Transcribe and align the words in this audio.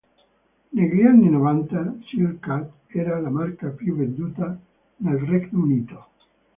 Negli 0.69 1.03
anni 1.03 1.29
novanta 1.29 1.93
Silk 2.07 2.39
Cut 2.43 2.71
era 2.87 3.19
la 3.19 3.29
marca 3.29 3.67
più 3.69 3.95
venduta 3.97 4.59
nel 4.97 5.19
Regno 5.19 5.59
Unito. 5.61 6.07